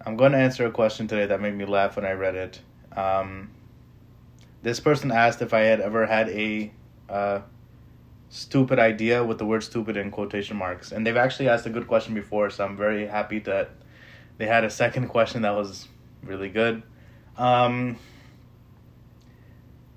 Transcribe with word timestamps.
I'm 0.00 0.16
going 0.16 0.32
to 0.32 0.38
answer 0.38 0.66
a 0.66 0.70
question 0.70 1.08
today 1.08 1.26
that 1.26 1.40
made 1.40 1.54
me 1.54 1.64
laugh 1.64 1.96
when 1.96 2.04
I 2.04 2.12
read 2.12 2.34
it. 2.34 2.60
Um, 2.96 3.50
this 4.62 4.80
person 4.80 5.10
asked 5.10 5.42
if 5.42 5.52
I 5.52 5.60
had 5.60 5.80
ever 5.80 6.06
had 6.06 6.28
a 6.30 6.72
uh, 7.08 7.40
stupid 8.30 8.78
idea 8.78 9.22
with 9.22 9.38
the 9.38 9.46
word 9.46 9.62
stupid 9.62 9.96
in 9.96 10.10
quotation 10.10 10.56
marks. 10.56 10.90
And 10.90 11.06
they've 11.06 11.16
actually 11.16 11.48
asked 11.48 11.66
a 11.66 11.70
good 11.70 11.86
question 11.86 12.14
before, 12.14 12.50
so 12.50 12.64
I'm 12.64 12.76
very 12.76 13.06
happy 13.06 13.38
that 13.40 13.70
they 14.38 14.46
had 14.46 14.64
a 14.64 14.70
second 14.70 15.08
question 15.14 15.42
that 15.42 15.54
was 15.54 15.86
really 16.22 16.48
good. 16.48 16.82
Um, 17.36 17.96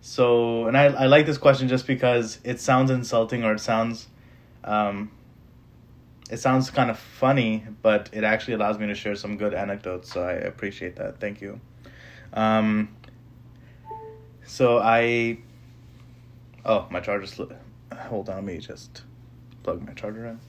so, 0.02 0.68
and 0.68 0.78
I, 0.78 0.86
I 0.86 1.06
like 1.08 1.26
this 1.26 1.38
question 1.38 1.68
just 1.68 1.88
because 1.88 2.40
it 2.44 2.60
sounds 2.60 2.92
insulting 2.92 3.44
or 3.44 3.54
it 3.54 3.60
sounds, 3.60 4.08
um, 4.64 5.12
it 6.30 6.38
sounds 6.38 6.70
kind 6.70 6.90
of 6.90 7.00
funny, 7.00 7.64
but 7.82 8.10
it 8.12 8.24
actually 8.24 8.56
allows 8.56 8.78
me 8.78 8.88
to 8.88 8.96
share 8.96 9.16
some 9.16 9.38
good 9.38 9.54
anecdotes. 9.54 10.12
So 10.12 10.24
I 10.24 10.34
appreciate 10.34 10.96
that. 10.98 11.20
Thank 11.20 11.42
you. 11.42 11.60
Um, 12.34 12.90
so 14.46 14.80
I, 14.80 15.40
oh, 16.66 16.88
my 16.90 17.00
charger. 17.00 17.48
Hold 17.94 18.30
on, 18.30 18.36
let 18.36 18.44
me 18.44 18.58
just 18.58 19.04
plug 19.64 19.86
my 19.86 19.94
charger 19.94 20.26
in. 20.26 20.40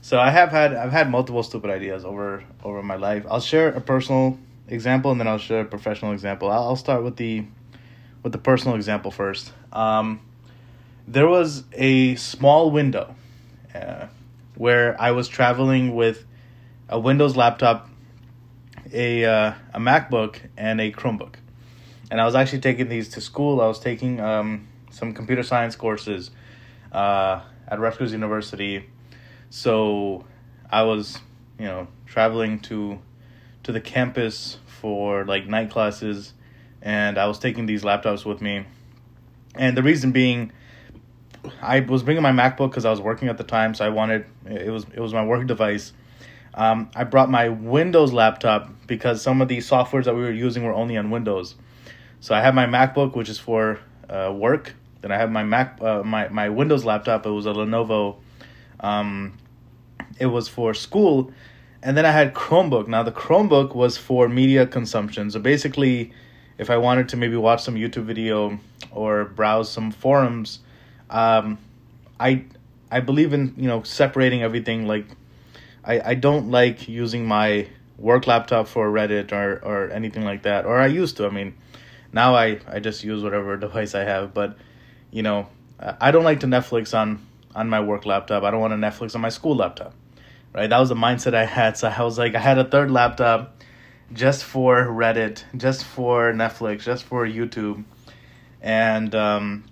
So 0.00 0.18
I 0.18 0.30
have 0.30 0.50
had 0.50 0.74
I've 0.74 0.90
had 0.90 1.10
multiple 1.10 1.42
stupid 1.44 1.70
ideas 1.70 2.04
over 2.04 2.42
over 2.64 2.82
my 2.82 2.96
life. 2.96 3.24
I'll 3.30 3.40
share 3.40 3.68
a 3.68 3.80
personal 3.80 4.36
example 4.66 5.12
and 5.12 5.20
then 5.20 5.28
I'll 5.28 5.38
share 5.38 5.60
a 5.60 5.64
professional 5.64 6.12
example. 6.12 6.50
I'll, 6.50 6.64
I'll 6.64 6.76
start 6.76 7.04
with 7.04 7.16
the 7.16 7.44
with 8.24 8.32
the 8.32 8.38
personal 8.38 8.74
example 8.76 9.12
first. 9.12 9.52
Um, 9.72 10.20
there 11.06 11.28
was 11.28 11.64
a 11.72 12.16
small 12.16 12.70
window 12.72 13.14
uh, 13.74 14.06
where 14.62 14.94
I 15.00 15.10
was 15.10 15.26
traveling 15.26 15.96
with 15.96 16.24
a 16.88 16.96
Windows 16.96 17.36
laptop, 17.36 17.88
a 18.92 19.24
uh, 19.24 19.54
a 19.74 19.80
MacBook, 19.80 20.36
and 20.56 20.80
a 20.80 20.92
Chromebook, 20.92 21.34
and 22.12 22.20
I 22.20 22.24
was 22.24 22.36
actually 22.36 22.60
taking 22.60 22.88
these 22.88 23.08
to 23.14 23.20
school. 23.20 23.60
I 23.60 23.66
was 23.66 23.80
taking 23.80 24.20
um, 24.20 24.68
some 24.92 25.14
computer 25.14 25.42
science 25.42 25.74
courses 25.74 26.30
uh, 26.92 27.40
at 27.66 27.80
Rutgers 27.80 28.12
University, 28.12 28.88
so 29.50 30.24
I 30.70 30.84
was 30.84 31.18
you 31.58 31.66
know 31.66 31.88
traveling 32.06 32.60
to 32.60 33.00
to 33.64 33.72
the 33.72 33.80
campus 33.80 34.58
for 34.66 35.24
like 35.24 35.48
night 35.48 35.70
classes 35.70 36.34
and 36.80 37.18
I 37.18 37.26
was 37.26 37.38
taking 37.38 37.66
these 37.66 37.82
laptops 37.82 38.24
with 38.24 38.40
me. 38.40 38.64
And 39.54 39.76
the 39.76 39.82
reason 39.82 40.12
being, 40.12 40.52
I 41.60 41.80
was 41.80 42.02
bringing 42.02 42.22
my 42.22 42.32
MacBook 42.32 42.70
because 42.70 42.84
I 42.84 42.90
was 42.90 43.00
working 43.00 43.28
at 43.28 43.36
the 43.38 43.44
time, 43.44 43.74
so 43.74 43.84
I 43.84 43.88
wanted 43.88 44.26
it 44.46 44.70
was 44.70 44.86
it 44.94 45.00
was 45.00 45.12
my 45.12 45.24
work 45.24 45.46
device. 45.46 45.92
Um, 46.54 46.90
I 46.94 47.04
brought 47.04 47.30
my 47.30 47.48
Windows 47.48 48.12
laptop 48.12 48.70
because 48.86 49.22
some 49.22 49.40
of 49.40 49.48
the 49.48 49.58
softwares 49.58 50.04
that 50.04 50.14
we 50.14 50.20
were 50.20 50.30
using 50.30 50.64
were 50.64 50.74
only 50.74 50.96
on 50.96 51.10
Windows. 51.10 51.54
So 52.20 52.34
I 52.34 52.40
have 52.40 52.54
my 52.54 52.66
MacBook, 52.66 53.16
which 53.16 53.28
is 53.28 53.38
for 53.38 53.80
uh, 54.08 54.32
work. 54.34 54.74
Then 55.00 55.10
I 55.10 55.16
have 55.16 55.30
my 55.30 55.42
Mac, 55.42 55.78
uh, 55.80 56.02
my 56.04 56.28
my 56.28 56.48
Windows 56.48 56.84
laptop. 56.84 57.26
It 57.26 57.30
was 57.30 57.46
a 57.46 57.50
Lenovo. 57.50 58.16
Um, 58.80 59.38
it 60.18 60.26
was 60.26 60.48
for 60.48 60.74
school, 60.74 61.32
and 61.82 61.96
then 61.96 62.06
I 62.06 62.12
had 62.12 62.34
Chromebook. 62.34 62.86
Now 62.86 63.02
the 63.02 63.12
Chromebook 63.12 63.74
was 63.74 63.96
for 63.96 64.28
media 64.28 64.66
consumption. 64.66 65.30
So 65.30 65.40
basically, 65.40 66.12
if 66.58 66.70
I 66.70 66.76
wanted 66.76 67.08
to 67.08 67.16
maybe 67.16 67.36
watch 67.36 67.62
some 67.62 67.74
YouTube 67.74 68.04
video 68.04 68.60
or 68.92 69.24
browse 69.24 69.70
some 69.72 69.90
forums, 69.90 70.60
um, 71.12 71.58
I 72.18 72.44
I 72.90 73.00
believe 73.00 73.32
in 73.32 73.54
you 73.56 73.68
know 73.68 73.82
separating 73.84 74.42
everything. 74.42 74.88
Like 74.88 75.06
I 75.84 76.00
I 76.00 76.14
don't 76.14 76.50
like 76.50 76.88
using 76.88 77.26
my 77.26 77.68
work 77.98 78.26
laptop 78.26 78.66
for 78.66 78.90
Reddit 78.90 79.30
or 79.30 79.60
or 79.62 79.90
anything 79.90 80.24
like 80.24 80.42
that. 80.42 80.64
Or 80.66 80.80
I 80.80 80.86
used 80.86 81.16
to. 81.18 81.26
I 81.26 81.30
mean, 81.30 81.54
now 82.12 82.34
I 82.34 82.58
I 82.66 82.80
just 82.80 83.04
use 83.04 83.22
whatever 83.22 83.56
device 83.66 83.94
I 83.94 84.04
have. 84.04 84.34
But 84.34 84.56
you 85.10 85.22
know, 85.22 85.48
I 86.00 86.10
don't 86.10 86.24
like 86.24 86.40
to 86.40 86.46
Netflix 86.46 86.98
on 86.98 87.24
on 87.54 87.68
my 87.68 87.80
work 87.80 88.06
laptop. 88.06 88.42
I 88.42 88.50
don't 88.50 88.60
want 88.60 88.72
to 88.72 88.78
Netflix 88.78 89.14
on 89.14 89.20
my 89.20 89.28
school 89.28 89.54
laptop. 89.54 89.94
Right? 90.54 90.68
That 90.68 90.78
was 90.78 90.90
the 90.90 90.94
mindset 90.94 91.34
I 91.34 91.46
had. 91.46 91.78
So 91.78 91.88
I 91.88 92.02
was 92.02 92.18
like, 92.18 92.34
I 92.34 92.38
had 92.38 92.58
a 92.58 92.64
third 92.64 92.90
laptop 92.90 93.62
just 94.12 94.44
for 94.44 94.84
Reddit, 94.84 95.44
just 95.56 95.84
for 95.84 96.32
Netflix, 96.32 96.82
just 96.82 97.04
for 97.04 97.26
YouTube, 97.26 97.84
and 98.60 99.14
um, 99.14 99.64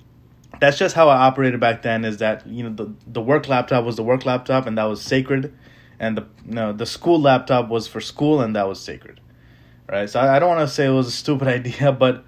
that's 0.61 0.79
just 0.79 0.95
how 0.95 1.09
I 1.09 1.17
operated 1.17 1.59
back 1.59 1.83
then. 1.83 2.05
Is 2.05 2.19
that 2.19 2.47
you 2.47 2.63
know 2.63 2.71
the 2.71 2.93
the 3.07 3.21
work 3.21 3.49
laptop 3.49 3.85
was 3.85 3.97
the 3.97 4.03
work 4.03 4.25
laptop 4.25 4.67
and 4.67 4.79
that 4.79 4.85
was 4.85 5.03
sacred, 5.03 5.53
and 5.99 6.17
the 6.17 6.27
you 6.47 6.55
know, 6.55 6.73
the 6.73 6.87
school 6.87 7.21
laptop 7.21 7.69
was 7.69 7.87
for 7.87 8.01
school 8.01 8.41
and 8.41 8.57
that 8.57 8.69
was 8.69 8.81
sacred, 8.81 9.21
right? 9.89 10.09
So 10.09 10.21
I, 10.21 10.37
I 10.37 10.39
don't 10.39 10.49
want 10.49 10.67
to 10.67 10.75
say 10.75 10.87
it 10.87 10.91
was 10.91 11.07
a 11.07 11.13
stupid 11.13 11.49
idea, 11.59 11.93
but 11.93 12.25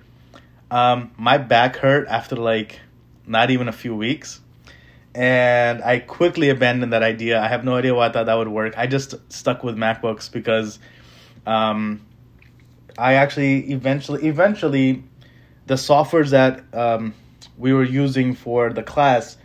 um, 0.71 1.11
my 1.17 1.39
back 1.39 1.77
hurt 1.77 2.07
after 2.09 2.37
like 2.37 2.81
not 3.27 3.51
even 3.51 3.69
a 3.69 3.73
few 3.73 3.95
weeks. 3.95 4.41
And 5.15 5.83
I 5.83 5.99
quickly 5.99 6.49
abandoned 6.49 6.95
that 6.95 7.03
idea. 7.03 7.39
I 7.39 7.49
have 7.49 7.65
no 7.65 7.77
idea 7.77 7.95
why 7.95 8.09
I 8.09 8.13
thought 8.13 8.27
that 8.27 8.35
would 8.35 8.49
work. 8.49 8.73
I 8.79 8.87
just 8.87 9.15
stuck 9.31 9.63
with 9.63 9.77
MacBooks 9.77 10.33
because 10.33 10.79
um, 11.47 12.01
I 12.97 13.15
actually 13.15 13.73
eventually 13.73 14.27
eventually 14.27 15.03
the 15.67 15.75
softwares 15.75 16.31
that 16.31 16.65
um, 16.73 17.15
we 17.57 17.73
were 17.73 17.85
using 17.85 18.35
for 18.35 18.73
the 18.73 18.83
class, 18.83 19.37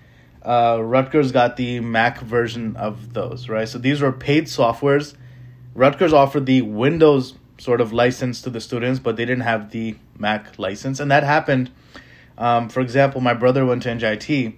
uh, 0.44 0.80
Rutgers 0.82 1.32
got 1.32 1.58
the 1.58 1.80
Mac 1.80 2.20
version 2.22 2.76
of 2.78 3.14
those, 3.14 3.50
right? 3.50 3.68
So 3.68 3.78
these 3.78 4.02
were 4.02 4.12
paid 4.12 4.46
softwares. 4.46 5.16
Rutgers 5.74 6.14
offered 6.14 6.46
the 6.46 6.62
Windows 6.62 7.36
sort 7.58 7.82
of 7.82 7.92
license 7.92 8.42
to 8.44 8.50
the 8.50 8.62
students, 8.62 9.00
but 9.00 9.16
they 9.16 9.26
didn't 9.26 9.44
have 9.44 9.72
the 9.72 9.96
Mac 10.18 10.58
license, 10.58 11.00
and 11.00 11.12
that 11.12 11.24
happened. 11.24 11.72
Um, 12.38 12.70
for 12.70 12.82
example, 12.82 13.20
my 13.20 13.34
brother 13.34 13.66
went 13.66 13.84
to 13.84 13.90
NJIT, 13.90 14.56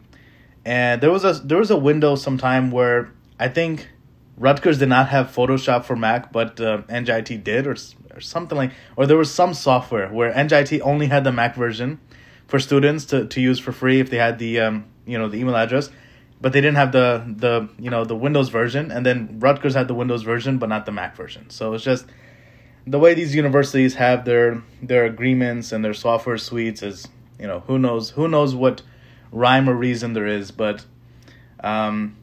and 0.65 1.01
there 1.01 1.11
was 1.11 1.23
a 1.23 1.33
there 1.33 1.57
was 1.57 1.71
a 1.71 1.77
window 1.77 2.15
sometime 2.15 2.71
where 2.71 3.11
I 3.39 3.47
think 3.47 3.89
Rutgers 4.37 4.79
did 4.79 4.89
not 4.89 5.09
have 5.09 5.27
Photoshop 5.27 5.85
for 5.85 5.95
Mac, 5.95 6.31
but 6.31 6.59
uh, 6.59 6.83
NJIT 6.89 7.43
did, 7.43 7.67
or 7.67 7.75
or 8.13 8.21
something 8.21 8.57
like, 8.57 8.71
or 8.95 9.05
there 9.07 9.17
was 9.17 9.33
some 9.33 9.53
software 9.53 10.09
where 10.09 10.31
NJIT 10.33 10.81
only 10.83 11.07
had 11.07 11.23
the 11.23 11.31
Mac 11.31 11.55
version 11.55 11.99
for 12.49 12.59
students 12.59 13.05
to, 13.05 13.25
to 13.27 13.39
use 13.39 13.59
for 13.59 13.71
free 13.71 13.99
if 13.99 14.09
they 14.09 14.17
had 14.17 14.39
the 14.39 14.59
um, 14.59 14.85
you 15.05 15.17
know 15.17 15.29
the 15.29 15.37
email 15.37 15.55
address, 15.55 15.89
but 16.41 16.51
they 16.51 16.59
didn't 16.59 16.77
have 16.77 16.91
the 16.91 17.23
the 17.37 17.69
you 17.77 17.91
know 17.91 18.03
the 18.03 18.15
Windows 18.15 18.49
version, 18.49 18.91
and 18.91 19.05
then 19.05 19.39
Rutgers 19.39 19.75
had 19.75 19.87
the 19.87 19.93
Windows 19.93 20.23
version, 20.23 20.57
but 20.57 20.67
not 20.67 20.85
the 20.85 20.91
Mac 20.91 21.15
version. 21.15 21.49
So 21.51 21.73
it's 21.73 21.83
just 21.83 22.07
the 22.87 22.97
way 22.97 23.13
these 23.13 23.35
universities 23.35 23.95
have 23.95 24.25
their 24.25 24.63
their 24.81 25.05
agreements 25.05 25.71
and 25.71 25.85
their 25.85 25.93
software 25.93 26.37
suites 26.37 26.81
is 26.81 27.07
you 27.39 27.45
know 27.45 27.59
who 27.61 27.77
knows 27.77 28.09
who 28.09 28.27
knows 28.27 28.55
what 28.55 28.81
rhyme 29.31 29.69
or 29.69 29.75
reason 29.75 30.13
there 30.13 30.25
is, 30.25 30.49
but 30.49 30.83
um, 31.63 32.17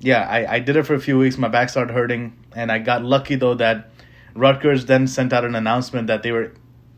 yeah, 0.00 0.26
I, 0.28 0.54
I 0.56 0.58
did 0.58 0.74
it 0.74 0.82
for 0.84 0.94
a 0.94 1.00
few 1.00 1.16
weeks. 1.18 1.38
My 1.38 1.48
back 1.48 1.70
started 1.70 1.92
hurting, 1.92 2.36
and 2.56 2.72
I 2.72 2.80
got 2.80 3.04
lucky 3.04 3.36
though 3.36 3.54
that 3.54 3.90
Rutgers 4.34 4.86
then 4.86 5.06
sent 5.06 5.32
out 5.32 5.44
an 5.44 5.54
announcement 5.54 6.08
that 6.08 6.24
they 6.24 6.32
were 6.32 6.52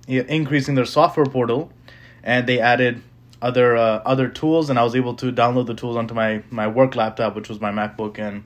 increasing 0.07 0.77
their 0.77 0.87
software 0.87 1.27
portal, 1.27 1.73
and 2.23 2.47
they 2.47 2.61
added 2.61 3.03
other 3.43 3.77
uh, 3.77 4.03
other 4.05 4.29
tools, 4.29 4.71
and 4.71 4.79
I 4.79 4.83
was 4.83 4.95
able 4.95 5.15
to 5.15 5.33
download 5.33 5.67
the 5.67 5.75
tools 5.75 5.97
onto 5.97 6.15
my 6.15 6.43
my 6.51 6.67
work 6.69 6.97
laptop, 6.97 7.35
which 7.35 7.49
was 7.49 7.61
my 7.61 7.71
MacBook, 7.71 8.19
and 8.19 8.45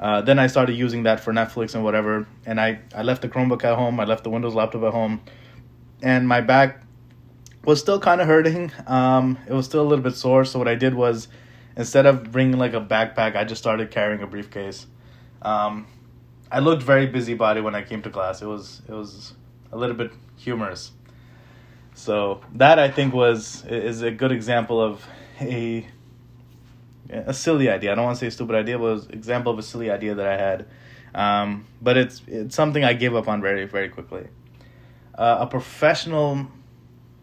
uh, 0.00 0.22
then 0.22 0.38
I 0.38 0.46
started 0.46 0.74
using 0.74 1.04
that 1.04 1.20
for 1.20 1.32
Netflix 1.32 1.74
and 1.74 1.84
whatever. 1.84 2.26
And 2.46 2.60
I 2.60 2.80
I 2.94 3.02
left 3.02 3.22
the 3.22 3.28
Chromebook 3.28 3.64
at 3.64 3.76
home, 3.76 4.00
I 4.00 4.04
left 4.04 4.24
the 4.24 4.30
Windows 4.30 4.54
laptop 4.54 4.82
at 4.84 4.92
home, 4.92 5.20
and 6.02 6.26
my 6.26 6.40
back 6.40 6.82
was 7.64 7.80
still 7.80 8.00
kind 8.00 8.20
of 8.20 8.26
hurting. 8.26 8.72
Um, 8.86 9.38
it 9.46 9.52
was 9.52 9.66
still 9.66 9.82
a 9.82 9.88
little 9.88 10.02
bit 10.02 10.16
sore. 10.16 10.44
So 10.44 10.58
what 10.58 10.68
I 10.68 10.74
did 10.74 10.94
was 10.94 11.28
instead 11.76 12.06
of 12.06 12.32
bringing 12.32 12.58
like 12.58 12.74
a 12.74 12.80
backpack, 12.80 13.36
I 13.36 13.44
just 13.44 13.60
started 13.60 13.90
carrying 13.90 14.22
a 14.22 14.26
briefcase. 14.26 14.86
Um, 15.42 15.86
I 16.50 16.58
looked 16.58 16.82
very 16.82 17.06
busybody 17.06 17.60
when 17.60 17.74
I 17.74 17.82
came 17.82 18.02
to 18.02 18.10
class. 18.10 18.42
It 18.42 18.46
was 18.46 18.82
it 18.88 18.92
was 18.92 19.34
a 19.70 19.76
little 19.76 19.96
bit 19.96 20.12
humorous. 20.36 20.92
So 21.94 22.40
that 22.54 22.78
I 22.78 22.90
think 22.90 23.14
was 23.14 23.64
is 23.66 24.02
a 24.02 24.10
good 24.10 24.32
example 24.32 24.80
of 24.80 25.04
a 25.40 25.86
a 27.10 27.34
silly 27.34 27.68
idea. 27.68 27.92
I 27.92 27.94
don't 27.94 28.04
want 28.04 28.18
to 28.18 28.24
say 28.24 28.30
stupid 28.30 28.56
idea, 28.56 28.78
but 28.78 28.84
it 28.86 28.92
was 28.94 29.06
example 29.08 29.52
of 29.52 29.58
a 29.58 29.62
silly 29.62 29.90
idea 29.90 30.14
that 30.14 30.26
I 30.26 30.36
had. 30.36 30.66
Um, 31.14 31.66
but 31.80 31.96
it's 31.96 32.22
it's 32.26 32.54
something 32.54 32.82
I 32.82 32.94
gave 32.94 33.14
up 33.14 33.28
on 33.28 33.42
very 33.42 33.66
very 33.66 33.88
quickly. 33.88 34.28
Uh, 35.14 35.38
a 35.40 35.46
professional, 35.46 36.46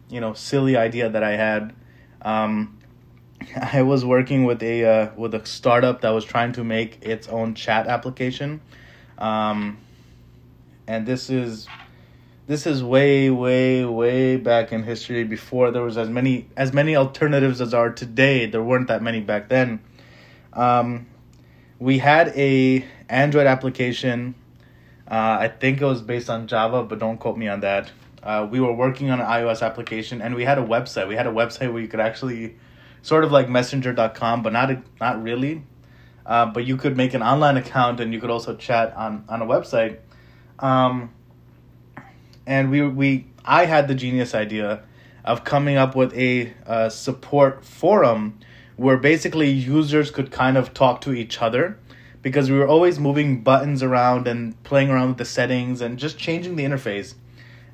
you 0.08 0.20
know, 0.20 0.32
silly 0.34 0.76
idea 0.76 1.08
that 1.10 1.24
I 1.24 1.32
had. 1.32 1.74
Um, 2.22 2.78
I 3.56 3.82
was 3.82 4.04
working 4.04 4.44
with 4.44 4.62
a 4.62 4.84
uh, 4.84 5.10
with 5.16 5.34
a 5.34 5.44
startup 5.44 6.02
that 6.02 6.10
was 6.10 6.24
trying 6.24 6.52
to 6.52 6.64
make 6.64 6.98
its 7.02 7.26
own 7.28 7.54
chat 7.54 7.88
application, 7.88 8.60
um, 9.18 9.78
and 10.86 11.04
this 11.04 11.30
is 11.30 11.66
this 12.50 12.66
is 12.66 12.82
way 12.82 13.30
way 13.30 13.84
way 13.84 14.36
back 14.36 14.72
in 14.72 14.82
history 14.82 15.22
before 15.22 15.70
there 15.70 15.84
was 15.84 15.96
as 15.96 16.08
many 16.08 16.48
as 16.56 16.72
many 16.72 16.96
alternatives 16.96 17.60
as 17.60 17.72
are 17.72 17.90
today. 17.92 18.46
There 18.46 18.60
weren't 18.60 18.88
that 18.88 19.02
many 19.02 19.20
back 19.20 19.48
then. 19.48 19.78
Um, 20.52 21.06
we 21.78 21.98
had 21.98 22.28
a 22.36 22.84
Android 23.08 23.46
application 23.46 24.34
Uh, 25.10 25.38
I 25.46 25.48
think 25.48 25.80
it 25.80 25.84
was 25.84 26.02
based 26.02 26.30
on 26.30 26.48
Java, 26.48 26.84
but 26.84 26.98
don't 26.98 27.18
quote 27.18 27.36
me 27.36 27.48
on 27.48 27.60
that. 27.60 27.92
Uh, 28.22 28.48
we 28.50 28.60
were 28.60 28.72
working 28.72 29.10
on 29.10 29.20
an 29.20 29.26
iOS 29.26 29.62
application, 29.62 30.22
and 30.22 30.34
we 30.34 30.44
had 30.44 30.58
a 30.58 30.64
website. 30.64 31.08
We 31.08 31.16
had 31.16 31.26
a 31.26 31.32
website 31.32 31.72
where 31.72 31.82
you 31.82 31.88
could 31.88 32.00
actually, 32.00 32.56
sort 33.02 33.24
of 33.24 33.32
like 33.32 33.48
Messenger.com, 33.48 34.42
but 34.42 34.52
not 34.52 34.70
not 35.00 35.22
really. 35.22 35.64
Uh, 36.26 36.46
but 36.46 36.64
you 36.64 36.76
could 36.76 36.96
make 36.96 37.14
an 37.14 37.22
online 37.22 37.56
account, 37.56 38.00
and 38.00 38.12
you 38.14 38.20
could 38.20 38.30
also 38.30 38.56
chat 38.56 38.94
on 38.96 39.24
on 39.28 39.42
a 39.42 39.46
website. 39.46 39.98
Um, 40.58 41.10
and 42.50 42.68
we 42.68 42.82
we 42.82 43.26
I 43.44 43.66
had 43.66 43.86
the 43.86 43.94
genius 43.94 44.34
idea 44.34 44.82
of 45.24 45.44
coming 45.44 45.76
up 45.76 45.94
with 45.94 46.12
a 46.14 46.52
uh, 46.66 46.88
support 46.88 47.64
forum 47.64 48.40
where 48.76 48.96
basically 48.96 49.48
users 49.48 50.10
could 50.10 50.32
kind 50.32 50.56
of 50.56 50.74
talk 50.74 51.00
to 51.02 51.12
each 51.12 51.40
other 51.40 51.78
because 52.22 52.50
we 52.50 52.58
were 52.58 52.66
always 52.66 52.98
moving 52.98 53.42
buttons 53.42 53.84
around 53.84 54.26
and 54.26 54.60
playing 54.64 54.90
around 54.90 55.10
with 55.10 55.18
the 55.18 55.24
settings 55.24 55.80
and 55.80 55.96
just 55.96 56.18
changing 56.18 56.56
the 56.56 56.64
interface. 56.64 57.14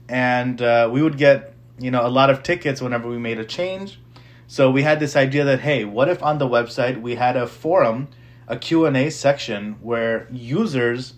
And 0.08 0.60
uh, 0.60 0.90
we 0.92 1.02
would 1.02 1.16
get, 1.16 1.54
you 1.78 1.90
know, 1.90 2.06
a 2.06 2.10
lot 2.10 2.28
of 2.28 2.42
tickets 2.42 2.82
whenever 2.82 3.08
we 3.08 3.18
made 3.18 3.38
a 3.38 3.44
change. 3.44 3.98
So 4.46 4.70
we 4.70 4.82
had 4.82 5.00
this 5.00 5.16
idea 5.16 5.44
that 5.44 5.60
hey, 5.60 5.86
what 5.86 6.08
if 6.10 6.22
on 6.22 6.36
the 6.36 6.46
website 6.46 7.00
we 7.00 7.14
had 7.14 7.36
a 7.36 7.46
forum, 7.46 8.08
a 8.46 8.58
Q&A 8.58 9.08
section 9.08 9.76
where 9.80 10.28
users 10.30 11.14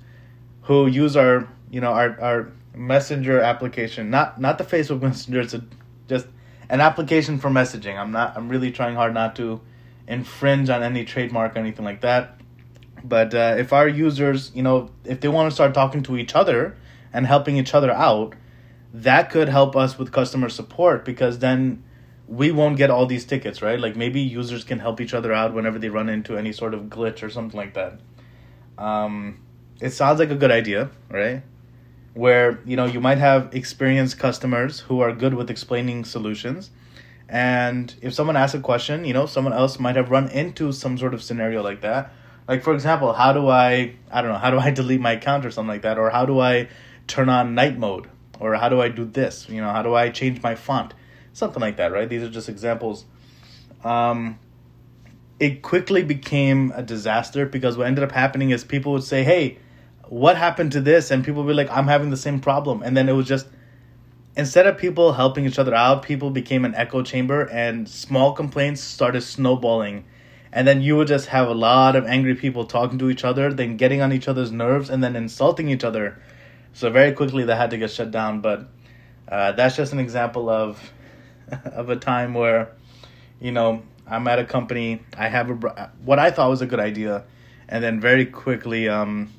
who 0.62 0.86
use 0.86 1.16
our, 1.16 1.48
you 1.70 1.80
know, 1.80 1.90
our 1.90 2.20
our 2.20 2.52
messenger 2.74 3.40
application, 3.40 4.10
not 4.10 4.40
not 4.40 4.58
the 4.58 4.64
Facebook 4.64 5.02
Messenger, 5.02 5.40
it's 5.40 5.54
a, 5.54 5.64
just 6.08 6.26
an 6.68 6.80
application 6.80 7.38
for 7.38 7.50
messaging. 7.50 7.98
I'm 7.98 8.12
not 8.12 8.36
I'm 8.36 8.48
really 8.48 8.70
trying 8.70 8.94
hard 8.94 9.14
not 9.14 9.36
to 9.36 9.60
infringe 10.06 10.70
on 10.70 10.82
any 10.82 11.04
trademark 11.04 11.54
or 11.54 11.58
anything 11.58 11.84
like 11.84 12.00
that 12.00 12.38
but 13.04 13.34
uh, 13.34 13.56
if 13.58 13.72
our 13.72 13.88
users, 13.88 14.52
you 14.54 14.62
know, 14.62 14.90
if 15.04 15.20
they 15.20 15.28
want 15.28 15.50
to 15.50 15.54
start 15.54 15.74
talking 15.74 16.02
to 16.04 16.16
each 16.16 16.34
other 16.34 16.76
and 17.12 17.26
helping 17.26 17.56
each 17.56 17.74
other 17.74 17.90
out, 17.90 18.34
that 18.92 19.30
could 19.30 19.48
help 19.48 19.76
us 19.76 19.98
with 19.98 20.12
customer 20.12 20.48
support 20.48 21.04
because 21.04 21.38
then 21.38 21.82
we 22.26 22.50
won't 22.50 22.76
get 22.76 22.90
all 22.90 23.06
these 23.06 23.24
tickets, 23.24 23.62
right? 23.62 23.78
Like 23.78 23.96
maybe 23.96 24.20
users 24.20 24.64
can 24.64 24.78
help 24.78 25.00
each 25.00 25.14
other 25.14 25.32
out 25.32 25.54
whenever 25.54 25.78
they 25.78 25.88
run 25.88 26.08
into 26.08 26.36
any 26.36 26.52
sort 26.52 26.74
of 26.74 26.82
glitch 26.84 27.22
or 27.22 27.30
something 27.30 27.56
like 27.56 27.74
that. 27.74 28.00
Um, 28.76 29.42
it 29.80 29.90
sounds 29.90 30.18
like 30.18 30.30
a 30.30 30.36
good 30.36 30.50
idea, 30.50 30.90
right? 31.10 31.42
Where 32.24 32.58
you 32.70 32.76
know 32.78 32.86
you 32.94 33.00
might 33.08 33.18
have 33.18 33.42
experienced 33.54 34.18
customers 34.18 34.80
who 34.86 34.96
are 35.04 35.12
good 35.12 35.34
with 35.34 35.48
explaining 35.50 36.04
solutions, 36.04 36.70
and 37.28 37.94
if 38.02 38.12
someone 38.12 38.36
asks 38.36 38.54
a 38.54 38.60
question, 38.60 39.04
you 39.04 39.14
know 39.16 39.26
someone 39.26 39.52
else 39.62 39.78
might 39.78 39.96
have 40.00 40.10
run 40.10 40.26
into 40.30 40.72
some 40.72 40.98
sort 40.98 41.14
of 41.14 41.22
scenario 41.22 41.62
like 41.62 41.80
that, 41.82 42.12
like 42.48 42.62
for 42.62 42.72
example, 42.74 43.12
how 43.12 43.32
do 43.32 43.48
I 43.48 43.94
I 44.10 44.22
don't 44.22 44.32
know, 44.32 44.38
how 44.38 44.50
do 44.50 44.58
I 44.58 44.70
delete 44.80 45.00
my 45.00 45.12
account 45.12 45.44
or 45.44 45.50
something 45.50 45.68
like 45.68 45.82
that 45.82 45.98
or 45.98 46.10
how 46.10 46.24
do 46.24 46.40
I 46.40 46.68
turn 47.06 47.28
on 47.28 47.54
night 47.54 47.78
mode 47.78 48.08
or 48.40 48.54
how 48.54 48.68
do 48.68 48.80
I 48.80 48.88
do 48.88 49.04
this? 49.04 49.48
You 49.48 49.60
know, 49.60 49.70
how 49.70 49.82
do 49.82 49.94
I 49.94 50.08
change 50.08 50.42
my 50.42 50.54
font? 50.54 50.94
Something 51.34 51.60
like 51.60 51.76
that, 51.76 51.92
right? 51.92 52.08
These 52.08 52.22
are 52.22 52.30
just 52.30 52.48
examples. 52.48 53.04
Um 53.84 54.38
it 55.38 55.62
quickly 55.62 56.02
became 56.02 56.72
a 56.74 56.82
disaster 56.82 57.46
because 57.46 57.76
what 57.76 57.86
ended 57.86 58.02
up 58.02 58.10
happening 58.10 58.50
is 58.50 58.64
people 58.64 58.92
would 58.94 59.04
say, 59.04 59.22
"Hey, 59.22 59.58
what 60.08 60.36
happened 60.36 60.72
to 60.72 60.80
this?" 60.80 61.10
and 61.10 61.24
people 61.24 61.44
be 61.44 61.54
like, 61.54 61.70
"I'm 61.70 61.86
having 61.86 62.10
the 62.10 62.16
same 62.16 62.40
problem." 62.40 62.82
And 62.82 62.96
then 62.96 63.08
it 63.08 63.12
was 63.12 63.26
just 63.26 63.46
instead 64.36 64.66
of 64.66 64.78
people 64.78 65.12
helping 65.12 65.46
each 65.46 65.58
other 65.58 65.74
out, 65.74 66.02
people 66.02 66.30
became 66.30 66.64
an 66.64 66.74
echo 66.74 67.02
chamber 67.02 67.42
and 67.50 67.88
small 67.88 68.32
complaints 68.32 68.80
started 68.80 69.22
snowballing 69.22 70.04
and 70.52 70.66
then 70.66 70.80
you 70.80 70.96
would 70.96 71.08
just 71.08 71.26
have 71.26 71.48
a 71.48 71.54
lot 71.54 71.96
of 71.96 72.06
angry 72.06 72.34
people 72.34 72.64
talking 72.64 72.98
to 72.98 73.10
each 73.10 73.24
other, 73.24 73.52
then 73.52 73.76
getting 73.76 74.00
on 74.00 74.12
each 74.12 74.28
other's 74.28 74.50
nerves, 74.50 74.88
and 74.90 75.04
then 75.04 75.14
insulting 75.14 75.68
each 75.68 75.84
other. 75.84 76.20
So 76.72 76.90
very 76.90 77.12
quickly 77.12 77.44
that 77.44 77.56
had 77.56 77.70
to 77.70 77.78
get 77.78 77.90
shut 77.90 78.10
down. 78.10 78.40
But 78.40 78.68
uh, 79.28 79.52
that's 79.52 79.76
just 79.76 79.92
an 79.92 79.98
example 79.98 80.48
of 80.48 80.92
of 81.64 81.90
a 81.90 81.96
time 81.96 82.34
where, 82.34 82.72
you 83.40 83.52
know, 83.52 83.82
I'm 84.06 84.26
at 84.26 84.38
a 84.38 84.44
company. 84.44 85.02
I 85.16 85.28
have 85.28 85.50
a 85.50 85.90
what 86.04 86.18
I 86.18 86.30
thought 86.30 86.48
was 86.48 86.62
a 86.62 86.66
good 86.66 86.80
idea, 86.80 87.24
and 87.68 87.84
then 87.84 88.00
very 88.00 88.24
quickly, 88.24 88.88
um, 88.88 89.30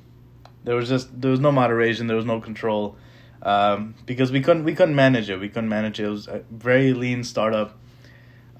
there 0.63 0.75
was 0.75 0.89
just 0.89 1.21
there 1.21 1.31
was 1.31 1.39
no 1.39 1.51
moderation, 1.51 2.07
there 2.07 2.17
was 2.17 2.25
no 2.25 2.39
control, 2.39 2.95
um, 3.41 3.95
because 4.05 4.31
we 4.31 4.41
couldn't 4.41 4.63
we 4.63 4.75
couldn't 4.75 4.95
manage 4.95 5.29
it. 5.29 5.39
We 5.39 5.49
couldn't 5.49 5.69
manage 5.69 5.99
it. 5.99 6.05
It 6.05 6.09
was 6.09 6.27
a 6.27 6.43
very 6.51 6.93
lean 6.93 7.23
startup. 7.23 7.77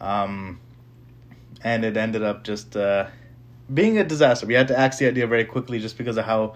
Um, 0.02 0.60
and 1.62 1.84
it 1.84 1.98
ended 1.98 2.24
up 2.24 2.44
just 2.44 2.76
uh, 2.76 3.08
being 3.74 3.98
a 3.98 4.04
disaster. 4.04 4.46
We 4.46 4.54
had 4.54 4.68
to 4.70 4.78
axe 4.78 4.98
the 4.98 5.08
idea 5.08 5.28
very 5.28 5.46
quickly 5.46 5.80
just 5.80 5.98
because 5.98 6.18
of 6.18 6.26
how 6.26 6.56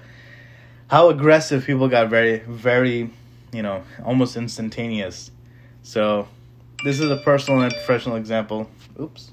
how 0.88 1.10
aggressive 1.10 1.66
people 1.66 1.88
got. 1.88 2.10
Very, 2.10 2.40
very, 2.40 3.10
you 3.52 3.62
know, 3.62 3.84
almost 4.04 4.38
instantaneous. 4.38 5.32
So 5.84 6.28
this 6.84 7.00
is 7.00 7.12
a 7.12 7.18
personal 7.18 7.62
and 7.62 7.72
professional 7.74 8.16
example. 8.16 8.70
Oops. 9.00 9.32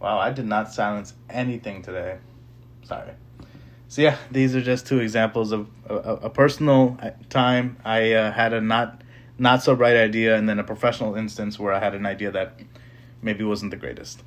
Wow, 0.00 0.18
I 0.18 0.30
did 0.30 0.46
not 0.46 0.72
silence 0.72 1.14
anything 1.28 1.82
today. 1.82 2.18
Sorry. 2.84 3.12
So 3.88 4.02
yeah, 4.02 4.18
these 4.30 4.54
are 4.54 4.60
just 4.60 4.86
two 4.86 5.00
examples 5.00 5.50
of 5.50 5.68
a, 5.88 5.94
a 5.94 6.30
personal 6.30 6.98
time 7.30 7.78
I 7.84 8.12
uh, 8.12 8.32
had 8.32 8.52
a 8.52 8.60
not 8.60 9.02
not 9.38 9.62
so 9.62 9.74
bright 9.76 9.96
idea, 9.96 10.36
and 10.36 10.48
then 10.48 10.58
a 10.58 10.64
professional 10.64 11.14
instance 11.14 11.58
where 11.58 11.72
I 11.72 11.78
had 11.78 11.94
an 11.94 12.04
idea 12.04 12.30
that 12.32 12.60
maybe 13.22 13.44
wasn't 13.44 13.70
the 13.70 13.76
greatest. 13.76 14.22